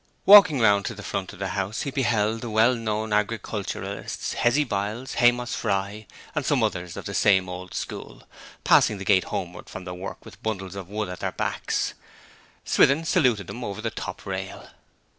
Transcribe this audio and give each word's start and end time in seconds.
Walking 0.25 0.59
round 0.59 0.85
to 0.85 0.95
the 0.95 1.03
front 1.03 1.31
of 1.31 1.37
the 1.37 1.49
house 1.49 1.83
he 1.83 1.91
beheld 1.91 2.41
the 2.41 2.49
well 2.49 2.73
known 2.73 3.13
agriculturists 3.13 4.33
Hezzy 4.33 4.63
Biles, 4.63 5.13
Haymoss 5.17 5.53
Fry, 5.53 6.07
and 6.33 6.43
some 6.43 6.63
others 6.63 6.97
of 6.97 7.05
the 7.05 7.13
same 7.13 7.47
old 7.47 7.75
school, 7.75 8.23
passing 8.63 8.97
the 8.97 9.05
gate 9.05 9.25
homeward 9.25 9.69
from 9.69 9.83
their 9.85 9.93
work 9.93 10.25
with 10.25 10.41
bundles 10.41 10.73
of 10.73 10.89
wood 10.89 11.09
at 11.09 11.19
their 11.19 11.33
backs. 11.33 11.93
Swithin 12.65 13.05
saluted 13.05 13.45
them 13.45 13.63
over 13.63 13.79
the 13.79 13.91
top 13.91 14.25
rail. 14.25 14.69